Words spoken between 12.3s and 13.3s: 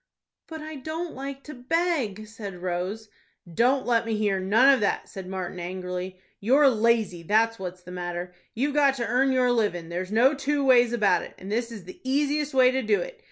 way to do it.